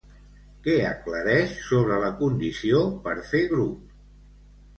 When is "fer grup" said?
3.29-3.95